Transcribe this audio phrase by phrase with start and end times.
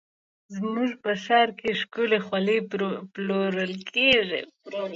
[0.55, 2.59] زموږ په ښار کې ښکلې خولۍ
[3.13, 4.41] پلورل کېږي.